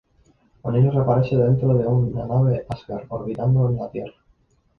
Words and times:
O'Neill 0.63 0.87
reaparece 0.91 1.37
dentro 1.37 1.75
de 1.75 1.83
en 1.83 1.87
una 1.89 2.25
nave 2.25 2.65
Asgard, 2.67 3.05
orbitando 3.09 3.69
la 3.69 3.87
Tierra. 3.91 4.15